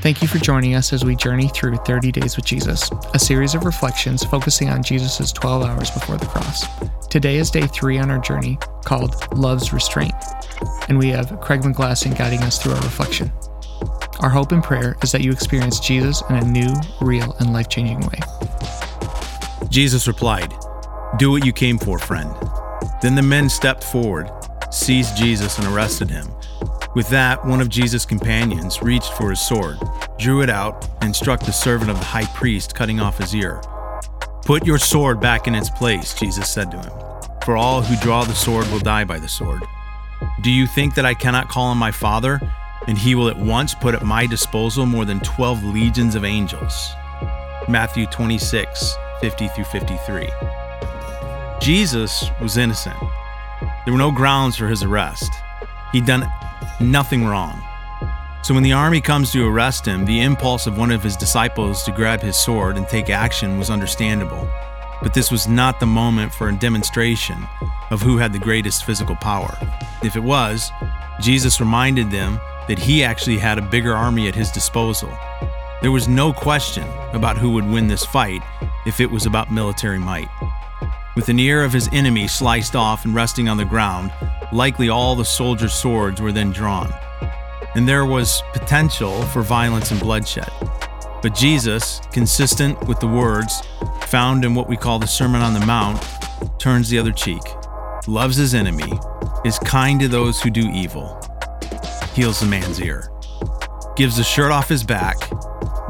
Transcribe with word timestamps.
Thank 0.00 0.22
you 0.22 0.28
for 0.28 0.38
joining 0.38 0.76
us 0.76 0.94
as 0.94 1.04
we 1.04 1.14
journey 1.14 1.48
through 1.48 1.76
30 1.76 2.10
Days 2.10 2.34
with 2.34 2.46
Jesus, 2.46 2.90
a 3.12 3.18
series 3.18 3.54
of 3.54 3.66
reflections 3.66 4.24
focusing 4.24 4.70
on 4.70 4.82
Jesus' 4.82 5.30
12 5.30 5.62
hours 5.62 5.90
before 5.90 6.16
the 6.16 6.24
cross. 6.24 6.64
Today 7.08 7.36
is 7.36 7.50
day 7.50 7.66
three 7.66 7.98
on 7.98 8.10
our 8.10 8.18
journey 8.18 8.58
called 8.86 9.14
Love's 9.36 9.74
Restraint, 9.74 10.14
and 10.88 10.98
we 10.98 11.08
have 11.08 11.38
Craig 11.42 11.60
McGlasson 11.60 12.16
guiding 12.16 12.42
us 12.44 12.62
through 12.62 12.72
our 12.72 12.80
reflection. 12.80 13.30
Our 14.20 14.30
hope 14.30 14.52
and 14.52 14.64
prayer 14.64 14.96
is 15.02 15.12
that 15.12 15.20
you 15.20 15.32
experience 15.32 15.78
Jesus 15.80 16.22
in 16.30 16.36
a 16.36 16.44
new, 16.46 16.72
real, 17.02 17.36
and 17.38 17.52
life 17.52 17.68
changing 17.68 18.00
way. 18.00 18.20
Jesus 19.68 20.08
replied, 20.08 20.54
Do 21.18 21.30
what 21.30 21.44
you 21.44 21.52
came 21.52 21.76
for, 21.76 21.98
friend. 21.98 22.34
Then 23.02 23.16
the 23.16 23.22
men 23.22 23.50
stepped 23.50 23.84
forward, 23.84 24.30
seized 24.70 25.14
Jesus, 25.14 25.58
and 25.58 25.66
arrested 25.66 26.08
him. 26.08 26.26
With 26.92 27.08
that, 27.10 27.46
one 27.46 27.60
of 27.60 27.68
Jesus' 27.68 28.04
companions 28.04 28.82
reached 28.82 29.12
for 29.12 29.30
his 29.30 29.40
sword, 29.40 29.78
drew 30.18 30.42
it 30.42 30.50
out, 30.50 30.88
and 31.02 31.14
struck 31.14 31.38
the 31.40 31.52
servant 31.52 31.88
of 31.88 31.98
the 31.98 32.04
high 32.04 32.26
priest, 32.34 32.74
cutting 32.74 32.98
off 32.98 33.18
his 33.18 33.32
ear. 33.32 33.60
Put 34.44 34.66
your 34.66 34.78
sword 34.78 35.20
back 35.20 35.46
in 35.46 35.54
its 35.54 35.70
place, 35.70 36.14
Jesus 36.14 36.48
said 36.48 36.72
to 36.72 36.78
him, 36.78 36.90
for 37.44 37.56
all 37.56 37.80
who 37.80 37.94
draw 38.02 38.24
the 38.24 38.34
sword 38.34 38.66
will 38.72 38.80
die 38.80 39.04
by 39.04 39.20
the 39.20 39.28
sword. 39.28 39.62
Do 40.42 40.50
you 40.50 40.66
think 40.66 40.96
that 40.96 41.06
I 41.06 41.14
cannot 41.14 41.48
call 41.48 41.66
on 41.66 41.78
my 41.78 41.92
Father, 41.92 42.40
and 42.88 42.98
he 42.98 43.14
will 43.14 43.28
at 43.28 43.38
once 43.38 43.72
put 43.72 43.94
at 43.94 44.04
my 44.04 44.26
disposal 44.26 44.84
more 44.84 45.04
than 45.04 45.20
12 45.20 45.62
legions 45.62 46.16
of 46.16 46.24
angels? 46.24 46.90
Matthew 47.68 48.06
26, 48.06 48.96
50 49.20 49.48
through 49.48 49.64
53. 49.64 50.28
Jesus 51.60 52.28
was 52.40 52.56
innocent. 52.56 52.98
There 53.84 53.92
were 53.92 53.98
no 53.98 54.10
grounds 54.10 54.56
for 54.56 54.66
his 54.66 54.82
arrest. 54.82 55.30
He'd 55.92 56.06
done 56.06 56.28
nothing 56.80 57.24
wrong. 57.24 57.62
So 58.42 58.54
when 58.54 58.62
the 58.62 58.72
army 58.72 59.00
comes 59.00 59.32
to 59.32 59.46
arrest 59.46 59.84
him, 59.84 60.06
the 60.06 60.22
impulse 60.22 60.66
of 60.66 60.78
one 60.78 60.90
of 60.90 61.02
his 61.02 61.16
disciples 61.16 61.82
to 61.82 61.92
grab 61.92 62.22
his 62.22 62.36
sword 62.36 62.76
and 62.76 62.88
take 62.88 63.10
action 63.10 63.58
was 63.58 63.68
understandable. 63.68 64.48
But 65.02 65.14
this 65.14 65.30
was 65.30 65.46
not 65.46 65.78
the 65.78 65.86
moment 65.86 66.32
for 66.32 66.48
a 66.48 66.56
demonstration 66.56 67.46
of 67.90 68.00
who 68.00 68.16
had 68.16 68.32
the 68.32 68.38
greatest 68.38 68.84
physical 68.84 69.16
power. 69.16 69.56
If 70.02 70.16
it 70.16 70.22
was, 70.22 70.70
Jesus 71.20 71.60
reminded 71.60 72.10
them 72.10 72.40
that 72.68 72.78
he 72.78 73.04
actually 73.04 73.38
had 73.38 73.58
a 73.58 73.62
bigger 73.62 73.94
army 73.94 74.28
at 74.28 74.34
his 74.34 74.50
disposal. 74.50 75.10
There 75.82 75.92
was 75.92 76.08
no 76.08 76.32
question 76.32 76.86
about 77.12 77.38
who 77.38 77.50
would 77.50 77.66
win 77.66 77.88
this 77.88 78.04
fight 78.04 78.42
if 78.86 79.00
it 79.00 79.10
was 79.10 79.26
about 79.26 79.52
military 79.52 79.98
might. 79.98 80.28
With 81.16 81.28
an 81.28 81.40
ear 81.40 81.64
of 81.64 81.72
his 81.72 81.88
enemy 81.92 82.28
sliced 82.28 82.76
off 82.76 83.04
and 83.04 83.12
resting 83.12 83.48
on 83.48 83.56
the 83.56 83.64
ground, 83.64 84.12
likely 84.52 84.88
all 84.88 85.16
the 85.16 85.24
soldiers' 85.24 85.74
swords 85.74 86.20
were 86.20 86.30
then 86.30 86.52
drawn. 86.52 86.94
And 87.74 87.88
there 87.88 88.06
was 88.06 88.42
potential 88.52 89.22
for 89.22 89.42
violence 89.42 89.90
and 89.90 89.98
bloodshed. 89.98 90.48
But 91.20 91.34
Jesus, 91.34 92.00
consistent 92.12 92.86
with 92.86 93.00
the 93.00 93.08
words 93.08 93.60
found 94.06 94.44
in 94.44 94.54
what 94.54 94.68
we 94.68 94.76
call 94.76 95.00
the 95.00 95.06
Sermon 95.06 95.42
on 95.42 95.52
the 95.52 95.66
Mount, 95.66 96.00
turns 96.60 96.88
the 96.88 96.98
other 96.98 97.12
cheek, 97.12 97.42
loves 98.06 98.36
his 98.36 98.54
enemy, 98.54 98.92
is 99.44 99.58
kind 99.58 99.98
to 100.00 100.08
those 100.08 100.40
who 100.40 100.48
do 100.48 100.70
evil, 100.70 101.20
heals 102.14 102.38
the 102.38 102.46
man's 102.46 102.80
ear, 102.80 103.10
gives 103.96 104.16
the 104.16 104.22
shirt 104.22 104.52
off 104.52 104.68
his 104.68 104.84
back, 104.84 105.16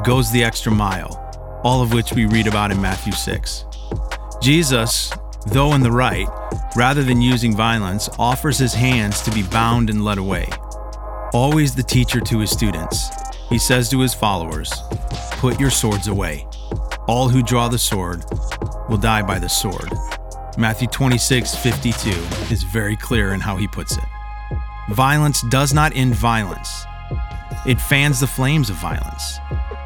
goes 0.02 0.32
the 0.32 0.42
extra 0.42 0.72
mile, 0.72 1.60
all 1.62 1.82
of 1.82 1.92
which 1.92 2.14
we 2.14 2.24
read 2.24 2.46
about 2.46 2.70
in 2.70 2.80
Matthew 2.80 3.12
6. 3.12 3.66
Jesus, 4.40 5.12
though 5.48 5.74
in 5.74 5.82
the 5.82 5.92
right, 5.92 6.26
rather 6.74 7.02
than 7.02 7.20
using 7.20 7.54
violence, 7.54 8.08
offers 8.18 8.56
his 8.56 8.72
hands 8.72 9.20
to 9.22 9.30
be 9.30 9.42
bound 9.42 9.90
and 9.90 10.02
led 10.02 10.16
away. 10.16 10.48
Always 11.34 11.74
the 11.74 11.82
teacher 11.82 12.20
to 12.20 12.38
his 12.38 12.50
students, 12.50 13.10
he 13.50 13.58
says 13.58 13.90
to 13.90 14.00
his 14.00 14.14
followers, 14.14 14.72
Put 15.32 15.60
your 15.60 15.70
swords 15.70 16.08
away. 16.08 16.46
All 17.06 17.28
who 17.28 17.42
draw 17.42 17.68
the 17.68 17.78
sword 17.78 18.24
will 18.88 18.96
die 18.96 19.22
by 19.22 19.38
the 19.38 19.48
sword. 19.48 19.92
Matthew 20.56 20.88
26, 20.88 21.56
52 21.56 22.10
is 22.52 22.62
very 22.62 22.96
clear 22.96 23.34
in 23.34 23.40
how 23.40 23.56
he 23.56 23.68
puts 23.68 23.96
it. 23.96 24.04
Violence 24.90 25.42
does 25.50 25.74
not 25.74 25.94
end 25.94 26.14
violence, 26.14 26.84
it 27.66 27.80
fans 27.80 28.20
the 28.20 28.26
flames 28.26 28.70
of 28.70 28.76
violence. 28.76 29.38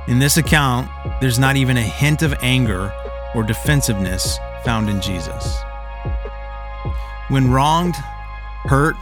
In 0.06 0.20
this 0.20 0.36
account, 0.36 0.88
there's 1.20 1.40
not 1.40 1.56
even 1.56 1.76
a 1.76 1.82
hint 1.82 2.22
of 2.22 2.34
anger 2.40 2.92
or 3.34 3.42
defensiveness 3.42 4.38
found 4.64 4.88
in 4.88 5.00
Jesus. 5.00 5.62
When 7.28 7.50
wronged, 7.50 7.94
hurt, 8.64 8.96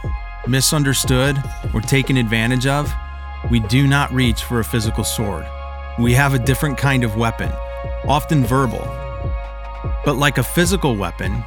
misunderstood, 0.47 1.41
or 1.73 1.81
taken 1.81 2.17
advantage 2.17 2.67
of, 2.67 2.93
we 3.49 3.59
do 3.59 3.87
not 3.87 4.13
reach 4.13 4.43
for 4.43 4.59
a 4.59 4.63
physical 4.63 5.03
sword. 5.03 5.45
We 5.99 6.13
have 6.13 6.33
a 6.33 6.39
different 6.39 6.77
kind 6.77 7.03
of 7.03 7.17
weapon, 7.17 7.51
often 8.07 8.45
verbal. 8.45 8.87
But 10.05 10.15
like 10.15 10.37
a 10.37 10.43
physical 10.43 10.95
weapon, 10.95 11.43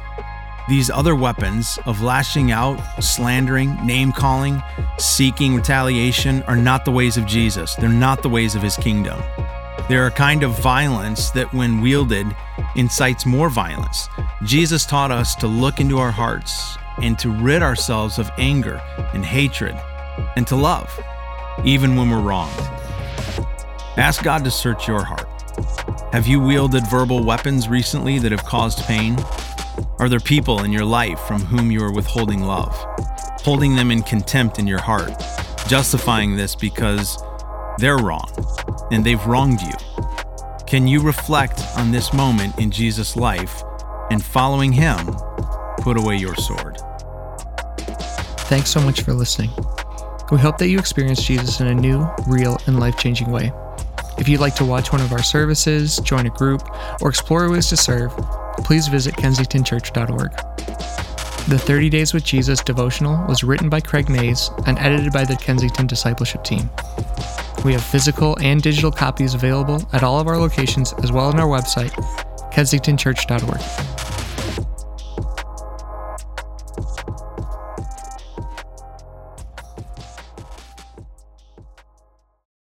these 0.67 0.89
other 0.89 1.15
weapons 1.15 1.79
of 1.85 2.01
lashing 2.01 2.51
out, 2.51 2.77
slandering, 3.01 3.73
name 3.85 4.11
calling, 4.11 4.61
seeking 4.97 5.55
retaliation 5.55 6.43
are 6.43 6.57
not 6.57 6.85
the 6.85 6.91
ways 6.91 7.17
of 7.17 7.25
Jesus. 7.25 7.75
They're 7.75 7.89
not 7.89 8.21
the 8.21 8.29
ways 8.29 8.53
of 8.53 8.61
his 8.61 8.75
kingdom. 8.75 9.21
They're 9.89 10.07
a 10.07 10.11
kind 10.11 10.43
of 10.43 10.59
violence 10.59 11.29
that, 11.31 11.53
when 11.53 11.79
wielded, 11.79 12.27
incites 12.75 13.25
more 13.25 13.49
violence. 13.49 14.09
Jesus 14.43 14.85
taught 14.85 15.11
us 15.11 15.33
to 15.35 15.47
look 15.47 15.79
into 15.79 15.97
our 15.97 16.11
hearts 16.11 16.77
and 17.01 17.17
to 17.19 17.29
rid 17.29 17.61
ourselves 17.61 18.19
of 18.19 18.29
anger 18.37 18.81
and 19.13 19.23
hatred 19.23 19.75
and 20.35 20.45
to 20.47 20.57
love, 20.57 20.91
even 21.63 21.95
when 21.95 22.09
we're 22.09 22.19
wronged. 22.19 22.59
Ask 23.95 24.23
God 24.23 24.43
to 24.43 24.51
search 24.51 24.89
your 24.89 25.05
heart. 25.05 25.27
Have 26.11 26.27
you 26.27 26.41
wielded 26.41 26.85
verbal 26.87 27.23
weapons 27.23 27.69
recently 27.69 28.19
that 28.19 28.31
have 28.33 28.43
caused 28.43 28.79
pain? 28.79 29.17
Are 29.99 30.09
there 30.09 30.19
people 30.19 30.63
in 30.63 30.73
your 30.73 30.85
life 30.85 31.19
from 31.21 31.41
whom 31.43 31.71
you 31.71 31.81
are 31.81 31.93
withholding 31.93 32.43
love, 32.43 32.75
holding 33.41 33.75
them 33.75 33.91
in 33.91 34.03
contempt 34.03 34.59
in 34.59 34.67
your 34.67 34.81
heart, 34.81 35.13
justifying 35.67 36.35
this 36.35 36.55
because 36.55 37.17
they're 37.77 37.97
wrong 37.97 38.27
and 38.91 39.03
they've 39.03 39.25
wronged 39.25 39.61
you? 39.61 39.73
Can 40.65 40.87
you 40.87 41.01
reflect 41.01 41.61
on 41.77 41.91
this 41.91 42.13
moment 42.13 42.57
in 42.59 42.71
Jesus' 42.71 43.15
life 43.15 43.63
and 44.11 44.23
following 44.23 44.71
him, 44.71 44.97
put 45.79 45.97
away 45.97 46.17
your 46.17 46.35
sword? 46.35 46.77
Thanks 48.49 48.69
so 48.69 48.81
much 48.81 49.01
for 49.01 49.13
listening. 49.13 49.49
We 50.31 50.37
hope 50.37 50.57
that 50.57 50.67
you 50.67 50.77
experience 50.77 51.23
Jesus 51.23 51.61
in 51.61 51.67
a 51.67 51.73
new, 51.73 52.07
real, 52.27 52.57
and 52.67 52.79
life 52.79 52.97
changing 52.97 53.31
way. 53.31 53.51
If 54.17 54.27
you'd 54.27 54.41
like 54.41 54.55
to 54.55 54.65
watch 54.65 54.91
one 54.91 55.01
of 55.01 55.11
our 55.11 55.23
services, 55.23 55.97
join 55.99 56.25
a 56.25 56.31
group, 56.31 56.63
or 57.01 57.09
explore 57.09 57.49
ways 57.49 57.67
to 57.67 57.77
serve, 57.77 58.11
please 58.57 58.87
visit 58.87 59.15
kensingtonchurch.org. 59.15 60.31
The 61.47 61.57
30 61.57 61.89
Days 61.89 62.13
with 62.13 62.25
Jesus 62.25 62.59
devotional 62.61 63.25
was 63.27 63.43
written 63.43 63.69
by 63.69 63.79
Craig 63.79 64.09
Mays 64.09 64.49
and 64.65 64.77
edited 64.79 65.13
by 65.13 65.23
the 65.23 65.37
Kensington 65.37 65.87
Discipleship 65.87 66.43
Team. 66.43 66.69
We 67.67 67.73
have 67.73 67.83
physical 67.83 68.37
and 68.39 68.61
digital 68.61 68.91
copies 68.91 69.33
available 69.33 69.85
at 69.91 70.01
all 70.01 70.21
of 70.21 70.27
our 70.27 70.37
locations 70.37 70.93
as 71.03 71.11
well 71.11 71.27
as 71.27 71.33
on 71.33 71.39
our 71.41 71.47
website, 71.49 71.91
kensingtonchurch.org. 72.53 73.96